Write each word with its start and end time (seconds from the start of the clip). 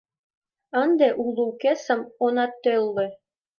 Ынте 0.81 1.07
уло-укесым 1.25 2.01
онатӧллӧ. 2.25 3.07